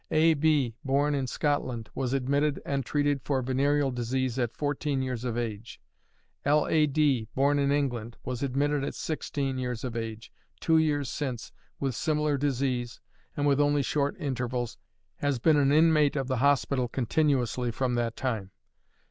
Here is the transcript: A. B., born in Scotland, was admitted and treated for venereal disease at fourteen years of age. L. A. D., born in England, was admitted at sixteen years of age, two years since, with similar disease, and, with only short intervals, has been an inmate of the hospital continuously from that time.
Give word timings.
A. 0.09 0.33
B., 0.33 0.73
born 0.83 1.13
in 1.13 1.27
Scotland, 1.27 1.87
was 1.93 2.11
admitted 2.11 2.59
and 2.65 2.83
treated 2.83 3.21
for 3.21 3.43
venereal 3.43 3.91
disease 3.91 4.39
at 4.39 4.57
fourteen 4.57 5.03
years 5.03 5.23
of 5.23 5.37
age. 5.37 5.79
L. 6.43 6.67
A. 6.67 6.87
D., 6.87 7.27
born 7.35 7.59
in 7.59 7.71
England, 7.71 8.17
was 8.23 8.41
admitted 8.41 8.83
at 8.83 8.95
sixteen 8.95 9.59
years 9.59 9.83
of 9.83 9.95
age, 9.95 10.31
two 10.59 10.79
years 10.79 11.07
since, 11.07 11.51
with 11.79 11.93
similar 11.93 12.35
disease, 12.35 12.99
and, 13.37 13.45
with 13.45 13.61
only 13.61 13.83
short 13.83 14.15
intervals, 14.19 14.79
has 15.17 15.37
been 15.37 15.57
an 15.57 15.71
inmate 15.71 16.15
of 16.15 16.27
the 16.27 16.37
hospital 16.37 16.87
continuously 16.87 17.69
from 17.69 17.93
that 17.93 18.15
time. 18.15 18.49